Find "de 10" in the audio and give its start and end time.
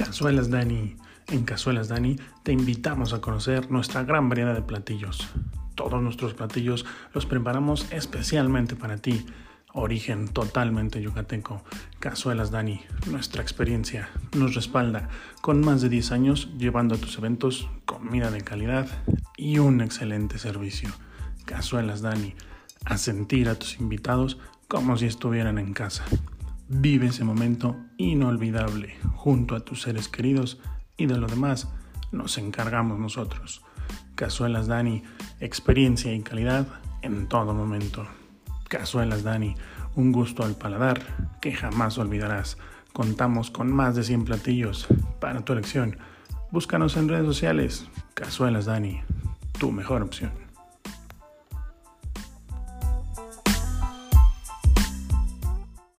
15.82-16.12